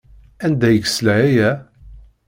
Anda 0.45 0.65
ay 0.69 0.77
yesla 0.81 1.13
aya? 1.27 1.51